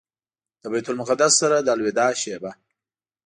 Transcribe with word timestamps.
له 0.61 0.67
بیت 0.73 0.87
المقدس 0.89 1.31
سره 1.41 1.57
د 1.59 1.67
الوداع 1.75 2.11
شېبه. 2.21 2.51